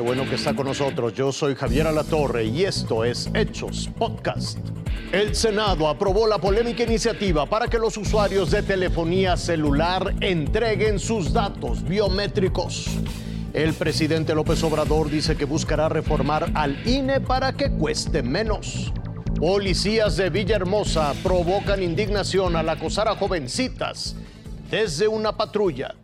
bueno 0.00 0.28
que 0.28 0.34
está 0.34 0.54
con 0.54 0.66
nosotros. 0.66 1.14
Yo 1.14 1.32
soy 1.32 1.54
Javier 1.54 1.86
Alatorre 1.86 2.44
y 2.44 2.64
esto 2.64 3.04
es 3.04 3.30
Hechos 3.34 3.88
Podcast. 3.98 4.58
El 5.12 5.34
Senado 5.34 5.88
aprobó 5.88 6.26
la 6.26 6.38
polémica 6.38 6.82
iniciativa 6.82 7.46
para 7.46 7.68
que 7.68 7.78
los 7.78 7.96
usuarios 7.96 8.50
de 8.50 8.62
telefonía 8.62 9.36
celular 9.36 10.14
entreguen 10.20 10.98
sus 10.98 11.32
datos 11.32 11.82
biométricos. 11.84 12.86
El 13.52 13.72
presidente 13.72 14.34
López 14.34 14.62
Obrador 14.64 15.08
dice 15.08 15.36
que 15.36 15.44
buscará 15.44 15.88
reformar 15.88 16.50
al 16.54 16.86
INE 16.86 17.20
para 17.20 17.52
que 17.52 17.70
cueste 17.70 18.22
menos. 18.22 18.92
Policías 19.38 20.16
de 20.16 20.30
Villahermosa 20.30 21.14
provocan 21.22 21.82
indignación 21.82 22.56
al 22.56 22.68
acosar 22.68 23.08
a 23.08 23.16
jovencitas 23.16 24.16
desde 24.70 25.08
una 25.08 25.36
patrulla. 25.36 25.94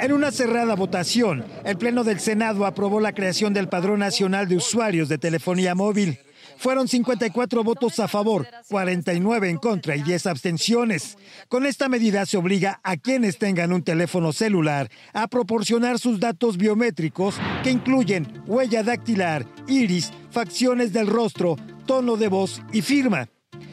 En 0.00 0.12
una 0.12 0.30
cerrada 0.30 0.74
votación, 0.74 1.44
el 1.64 1.76
Pleno 1.76 2.04
del 2.04 2.20
Senado 2.20 2.66
aprobó 2.66 3.00
la 3.00 3.12
creación 3.12 3.52
del 3.52 3.68
Padrón 3.68 4.00
Nacional 4.00 4.48
de 4.48 4.56
Usuarios 4.56 5.08
de 5.08 5.18
Telefonía 5.18 5.74
Móvil. 5.74 6.18
Fueron 6.56 6.88
54 6.88 7.62
votos 7.62 8.00
a 8.00 8.08
favor, 8.08 8.46
49 8.68 9.48
en 9.48 9.58
contra 9.58 9.94
y 9.94 10.02
10 10.02 10.26
abstenciones. 10.26 11.16
Con 11.48 11.66
esta 11.66 11.88
medida 11.88 12.26
se 12.26 12.36
obliga 12.36 12.80
a 12.82 12.96
quienes 12.96 13.38
tengan 13.38 13.72
un 13.72 13.82
teléfono 13.82 14.32
celular 14.32 14.90
a 15.12 15.28
proporcionar 15.28 16.00
sus 16.00 16.18
datos 16.18 16.56
biométricos 16.56 17.36
que 17.62 17.70
incluyen 17.70 18.42
huella 18.46 18.82
dactilar, 18.82 19.46
iris, 19.68 20.12
facciones 20.30 20.92
del 20.92 21.06
rostro, 21.06 21.56
tono 21.86 22.16
de 22.16 22.28
voz 22.28 22.60
y 22.72 22.82
firma. 22.82 23.28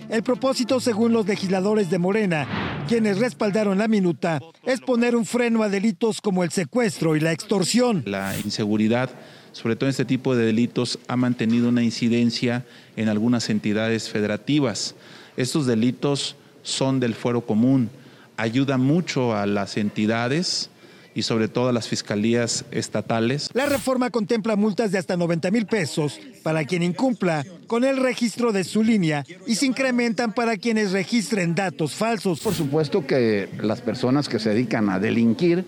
El 0.10 0.22
propósito, 0.22 0.80
según 0.80 1.14
los 1.14 1.26
legisladores 1.26 1.90
de 1.90 1.98
Morena, 1.98 2.48
quienes 2.88 3.20
respaldaron 3.20 3.78
la 3.78 3.88
minuta, 3.88 4.40
es 4.64 4.80
poner 4.80 5.16
un 5.16 5.26
freno 5.26 5.64
a 5.64 5.70
delitos 5.70 6.22
como 6.22 6.44
el 6.44 6.52
secuestro 6.52 7.16
y 7.16 7.20
la 7.20 7.32
extorsión. 7.32 8.04
La 8.06 8.38
inseguridad, 8.38 9.10
sobre 9.52 9.76
todo 9.76 9.88
en 9.88 9.92
este 9.92 10.06
tipo 10.06 10.36
de 10.36 10.46
delitos, 10.46 11.00
ha 11.08 11.16
mantenido 11.16 11.70
una 11.70 11.84
incidencia 11.84 12.66
en 12.96 13.10
algunas 13.10 13.50
entidades 13.50 14.10
federativas. 14.10 14.96
Estos 15.38 15.66
delitos 15.66 16.36
son 16.64 17.00
del 17.00 17.16
fuero 17.16 17.42
común, 17.42 17.90
ayuda 18.38 18.78
mucho 18.78 19.36
a 19.36 19.46
las 19.46 19.78
entidades 19.78 20.70
y 21.16 21.24
sobre 21.24 21.48
todo 21.48 21.70
a 21.70 21.74
las 21.74 21.88
fiscalías 21.88 22.66
estatales. 22.72 23.50
La 23.54 23.66
reforma 23.66 24.12
contempla 24.12 24.56
multas 24.58 24.92
de 24.92 25.00
hasta 25.00 25.16
90 25.18 25.50
mil 25.50 25.66
pesos 25.66 26.20
para 26.44 26.66
quien 26.66 26.84
incumpla 26.84 27.46
con 27.68 27.86
el 27.86 27.98
registro 27.98 28.52
de 28.52 28.66
su 28.66 28.84
línea 28.84 29.26
y 29.48 29.56
se 29.56 29.66
incrementan 29.66 30.34
para 30.34 30.58
quienes 30.58 30.92
registren 30.92 31.56
datos 31.56 31.96
falsos. 31.96 32.42
Por 32.42 32.54
supuesto 32.54 33.08
que 33.08 33.50
las 33.62 33.82
personas 33.82 34.28
que 34.28 34.40
se 34.40 34.50
dedican 34.50 34.90
a 34.90 35.00
delinquir, 35.00 35.66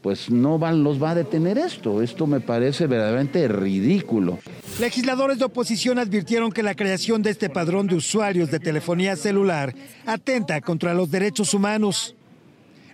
pues 0.00 0.30
no 0.30 0.58
van, 0.58 0.82
los 0.82 1.00
va 1.00 1.10
a 1.10 1.14
detener 1.14 1.58
esto. 1.58 2.02
Esto 2.02 2.26
me 2.26 2.40
parece 2.40 2.86
verdaderamente 2.86 3.46
ridículo. 3.48 4.38
Legisladores 4.80 5.38
de 5.38 5.44
oposición 5.44 5.98
advirtieron 5.98 6.50
que 6.50 6.62
la 6.62 6.74
creación 6.74 7.22
de 7.22 7.30
este 7.30 7.50
padrón 7.50 7.86
de 7.86 7.96
usuarios 7.96 8.50
de 8.50 8.58
telefonía 8.58 9.16
celular 9.16 9.74
atenta 10.06 10.60
contra 10.62 10.94
los 10.94 11.10
derechos 11.10 11.52
humanos. 11.52 12.16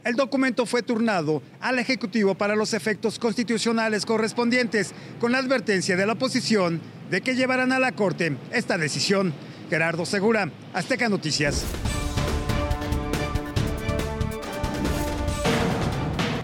El 0.05 0.15
documento 0.15 0.67
fue 0.67 0.83
turnado 0.83 1.43
al 1.61 1.79
Ejecutivo 1.79 2.35
para 2.35 2.57
los 2.57 2.73
efectos 2.75 3.19
constitucionales 3.19 4.07
correspondientes, 4.07 4.93
con 5.21 5.33
la 5.33 5.39
advertencia 5.39 5.97
de 5.97 6.07
la 6.07 6.13
oposición 6.15 6.81
de 7.11 7.21
que 7.21 7.35
llevarán 7.35 7.73
a 7.73 7.79
la 7.79 7.93
Corte 7.93 8.37
esta 8.53 8.79
decisión. 8.79 9.35
Gerardo 9.69 10.07
Segura, 10.07 10.51
Azteca 10.73 11.09
Noticias. 11.09 11.65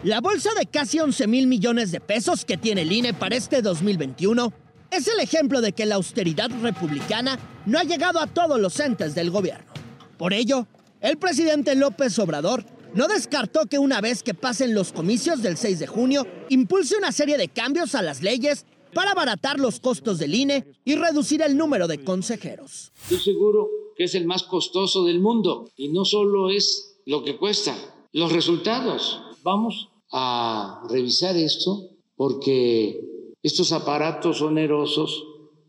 La 0.03 0.21
bolsa 0.21 0.51
de 0.59 0.67
casi 0.67 1.01
11 1.01 1.27
mil 1.27 1.47
millones 1.47 1.91
de 1.91 2.01
pesos 2.01 2.45
que 2.45 2.59
tiene 2.59 2.83
el 2.83 2.93
INE 2.93 3.15
para 3.15 3.37
este 3.37 3.63
2021 3.63 4.53
es 4.91 5.09
el 5.09 5.19
ejemplo 5.21 5.63
de 5.63 5.73
que 5.73 5.87
la 5.87 5.95
austeridad 5.95 6.51
republicana 6.61 7.39
no 7.65 7.79
ha 7.79 7.85
llegado 7.85 8.21
a 8.21 8.27
todos 8.27 8.61
los 8.61 8.79
entes 8.81 9.15
del 9.15 9.31
gobierno. 9.31 9.73
Por 10.19 10.35
ello, 10.35 10.67
el 11.01 11.17
presidente 11.17 11.75
López 11.75 12.19
Obrador 12.19 12.65
no 12.95 13.09
descartó 13.09 13.67
que 13.67 13.79
una 13.79 14.01
vez 14.01 14.23
que 14.23 14.35
pasen 14.35 14.75
los 14.75 14.93
comicios 14.93 15.43
del 15.43 15.57
6 15.57 15.81
de 15.81 15.87
junio, 15.87 16.27
impulse 16.49 16.97
una 16.97 17.13
serie 17.13 17.37
de 17.37 17.49
cambios 17.49 17.95
a 17.95 18.03
las 18.03 18.23
leyes 18.23 18.67
para 18.95 19.11
abaratar 19.11 19.59
los 19.59 19.81
costos 19.81 20.19
del 20.19 20.35
INE 20.35 20.65
y 20.85 20.95
reducir 20.95 21.43
el 21.43 21.57
número 21.57 21.89
de 21.89 22.05
consejeros. 22.05 22.93
Estoy 23.03 23.19
seguro 23.19 23.69
que 23.97 24.05
es 24.05 24.15
el 24.15 24.27
más 24.27 24.45
costoso 24.45 25.05
del 25.05 25.21
mundo 25.21 25.69
y 25.77 25.89
no 25.89 26.05
solo 26.05 26.51
es 26.51 27.01
lo 27.05 27.25
que 27.25 27.37
cuesta, 27.37 27.77
los 28.13 28.33
resultados. 28.33 29.21
Vamos 29.43 29.89
a 30.13 30.87
revisar 30.89 31.37
esto 31.37 31.91
porque 32.17 33.33
estos 33.43 33.73
aparatos 33.73 34.41
onerosos 34.41 35.25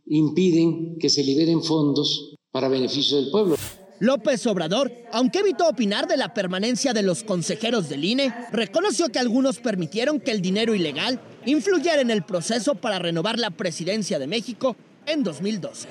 impiden 0.05 0.99
que 0.99 1.09
se 1.09 1.23
liberen 1.23 1.63
fondos 1.63 2.35
para 2.51 2.69
beneficio 2.69 3.17
del 3.17 3.31
pueblo. 3.31 3.55
López 3.99 4.45
Obrador, 4.47 4.91
aunque 5.11 5.39
evitó 5.39 5.67
opinar 5.67 6.07
de 6.07 6.17
la 6.17 6.33
permanencia 6.33 6.93
de 6.93 7.03
los 7.03 7.23
consejeros 7.23 7.89
del 7.89 8.03
INE, 8.03 8.33
reconoció 8.51 9.09
que 9.09 9.19
algunos 9.19 9.59
permitieron 9.59 10.19
que 10.19 10.31
el 10.31 10.41
dinero 10.41 10.75
ilegal 10.75 11.21
influyera 11.45 12.01
en 12.01 12.11
el 12.11 12.23
proceso 12.23 12.75
para 12.75 12.99
renovar 12.99 13.39
la 13.39 13.51
presidencia 13.51 14.19
de 14.19 14.27
México 14.27 14.75
en 15.05 15.23
2012. 15.23 15.87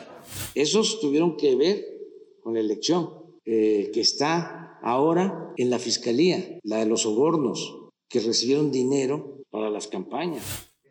Esos 0.54 1.00
tuvieron 1.00 1.36
que 1.36 1.54
ver 1.56 1.84
con 2.42 2.54
la 2.54 2.60
elección 2.60 3.10
eh, 3.44 3.90
que 3.92 4.00
está 4.00 4.78
ahora 4.82 5.52
en 5.56 5.70
la 5.70 5.78
fiscalía, 5.78 6.58
la 6.62 6.78
de 6.78 6.86
los 6.86 7.02
sobornos, 7.02 7.90
que 8.08 8.20
recibieron 8.20 8.70
dinero 8.70 9.42
para 9.50 9.70
las 9.70 9.86
campañas. 9.86 10.44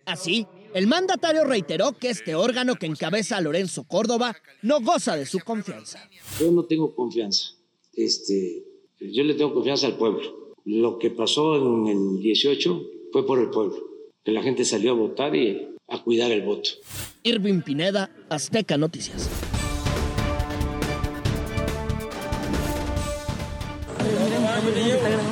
Así, 0.05 0.47
el 0.73 0.87
mandatario 0.87 1.45
reiteró 1.45 1.93
que 1.93 2.09
este 2.09 2.35
órgano 2.35 2.75
que 2.75 2.85
encabeza 2.85 3.37
a 3.37 3.41
Lorenzo 3.41 3.83
Córdoba 3.85 4.35
no 4.61 4.81
goza 4.81 5.15
de 5.15 5.25
su 5.25 5.39
confianza. 5.39 6.09
Yo 6.39 6.51
no 6.51 6.65
tengo 6.65 6.93
confianza. 6.95 7.55
Este, 7.93 8.63
yo 8.99 9.23
le 9.23 9.35
tengo 9.35 9.53
confianza 9.53 9.87
al 9.87 9.97
pueblo. 9.97 10.53
Lo 10.65 10.97
que 10.97 11.11
pasó 11.11 11.55
en 11.55 11.87
el 11.87 12.19
18 12.21 12.81
fue 13.11 13.25
por 13.25 13.39
el 13.39 13.49
pueblo, 13.49 13.77
que 14.23 14.31
la 14.31 14.41
gente 14.41 14.65
salió 14.65 14.91
a 14.91 14.95
votar 14.95 15.35
y 15.35 15.75
a 15.87 16.01
cuidar 16.01 16.31
el 16.31 16.41
voto. 16.41 16.69
Irving 17.23 17.61
Pineda, 17.61 18.09
Azteca 18.29 18.77
Noticias. 18.77 19.29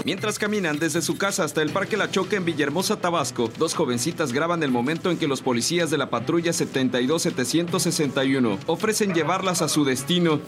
Mientras 0.04 0.40
caminan 0.40 0.80
desde 0.80 1.04
su 1.04 1.18
casa 1.18 1.44
hasta 1.44 1.62
el 1.62 1.70
Parque 1.70 1.96
La 1.96 2.10
Choca 2.10 2.36
en 2.36 2.44
Villahermosa, 2.44 3.00
Tabasco, 3.00 3.52
dos 3.60 3.76
jovencitas 3.76 4.34
graban 4.34 4.64
el 4.64 4.72
momento 4.72 5.12
en 5.12 5.18
que 5.18 5.28
los 5.28 5.42
policías 5.42 5.92
de 5.92 6.00
la 6.00 6.10
patrulla 6.10 6.54
72761 6.54 8.58
ofrecen 8.66 9.14
llevarlas 9.14 9.62
a 9.62 9.70
su 9.70 9.86
destino. 9.86 10.42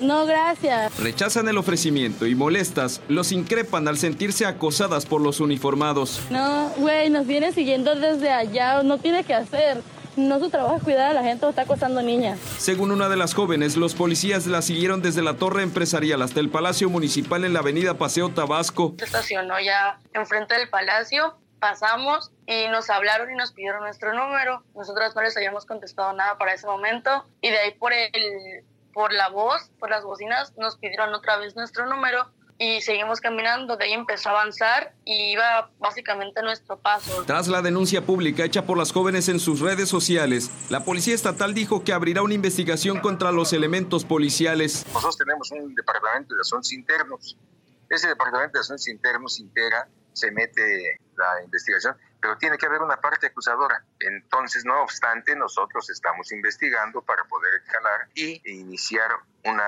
No, 0.00 0.26
gracias. 0.26 0.98
Rechazan 0.98 1.46
el 1.46 1.58
ofrecimiento 1.58 2.26
y 2.26 2.34
molestas 2.34 3.00
los 3.08 3.30
increpan 3.30 3.86
al 3.86 3.98
sentirse 3.98 4.46
acosadas 4.46 5.06
por 5.06 5.20
los 5.20 5.38
uniformados. 5.38 6.20
No, 6.30 6.70
güey, 6.78 7.08
nos 7.08 7.28
viene 7.28 7.52
siguiendo 7.52 7.94
desde 7.94 8.30
allá, 8.30 8.82
no 8.82 8.98
tiene 8.98 9.22
que 9.22 9.34
hacer. 9.34 9.80
No 10.16 10.38
su 10.38 10.50
trabajo 10.50 10.76
es 10.76 10.82
cuidar 10.82 11.10
a 11.10 11.14
la 11.14 11.22
gente 11.22 11.46
o 11.46 11.50
está 11.50 11.62
acosando 11.62 12.02
niñas. 12.02 12.38
Según 12.58 12.90
una 12.90 13.08
de 13.08 13.16
las 13.16 13.32
jóvenes, 13.34 13.76
los 13.76 13.94
policías 13.94 14.46
la 14.46 14.60
siguieron 14.60 15.00
desde 15.00 15.22
la 15.22 15.34
torre 15.34 15.62
empresarial 15.62 16.20
hasta 16.20 16.40
el 16.40 16.50
Palacio 16.50 16.90
Municipal 16.90 17.44
en 17.44 17.54
la 17.54 17.60
avenida 17.60 17.94
Paseo 17.94 18.28
Tabasco. 18.28 18.94
Se 18.98 19.06
estacionó 19.06 19.58
ya 19.58 19.98
enfrente 20.12 20.54
del 20.58 20.68
palacio, 20.68 21.38
pasamos 21.60 22.30
y 22.46 22.68
nos 22.68 22.90
hablaron 22.90 23.30
y 23.30 23.36
nos 23.36 23.52
pidieron 23.52 23.82
nuestro 23.82 24.12
número. 24.12 24.62
Nosotros 24.74 25.16
no 25.16 25.22
les 25.22 25.36
habíamos 25.36 25.64
contestado 25.64 26.12
nada 26.12 26.36
para 26.36 26.52
ese 26.52 26.66
momento 26.66 27.24
y 27.40 27.50
de 27.50 27.58
ahí 27.58 27.70
por 27.72 27.92
el 27.92 28.12
por 28.92 29.12
la 29.12 29.30
voz, 29.30 29.70
por 29.78 29.88
las 29.88 30.04
bocinas, 30.04 30.52
nos 30.58 30.76
pidieron 30.76 31.14
otra 31.14 31.38
vez 31.38 31.56
nuestro 31.56 31.86
número 31.86 32.30
y 32.62 32.80
seguimos 32.80 33.20
caminando, 33.20 33.76
de 33.76 33.86
ahí 33.86 33.92
empezó 33.92 34.28
a 34.28 34.32
avanzar 34.32 34.94
y 35.04 35.32
iba 35.32 35.68
básicamente 35.80 36.42
nuestro 36.42 36.78
paso. 36.78 37.24
Tras 37.24 37.48
la 37.48 37.60
denuncia 37.60 38.06
pública 38.06 38.44
hecha 38.44 38.64
por 38.64 38.78
las 38.78 38.92
jóvenes 38.92 39.28
en 39.28 39.40
sus 39.40 39.58
redes 39.58 39.88
sociales, 39.88 40.48
la 40.70 40.84
Policía 40.84 41.12
Estatal 41.12 41.54
dijo 41.54 41.82
que 41.82 41.92
abrirá 41.92 42.22
una 42.22 42.34
investigación 42.34 43.00
contra 43.00 43.32
los 43.32 43.52
elementos 43.52 44.04
policiales. 44.04 44.86
Nosotros 44.86 45.18
tenemos 45.18 45.50
un 45.50 45.74
departamento 45.74 46.36
de 46.36 46.40
asuntos 46.40 46.72
internos. 46.72 47.36
Ese 47.90 48.06
departamento 48.06 48.58
de 48.58 48.60
asuntos 48.60 48.86
internos 48.86 49.40
integra, 49.40 49.88
se 50.12 50.30
mete 50.30 51.00
la 51.16 51.42
investigación, 51.42 51.96
pero 52.20 52.38
tiene 52.38 52.58
que 52.58 52.66
haber 52.66 52.80
una 52.80 52.96
parte 52.96 53.26
acusadora. 53.26 53.84
Entonces, 53.98 54.64
no 54.64 54.82
obstante, 54.82 55.34
nosotros 55.34 55.90
estamos 55.90 56.30
investigando 56.30 57.02
para 57.02 57.24
poder 57.24 57.54
escalar 57.54 58.08
y 58.14 58.40
iniciar 58.44 59.10
una 59.44 59.64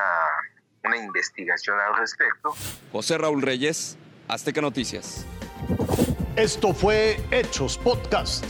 una 0.84 0.96
investigación 0.96 1.76
al 1.80 1.98
respecto. 1.98 2.54
José 2.92 3.18
Raúl 3.18 3.42
Reyes, 3.42 3.96
Azteca 4.28 4.60
Noticias. 4.60 5.24
Esto 6.36 6.74
fue 6.74 7.20
Hechos 7.30 7.78
Podcast. 7.78 8.44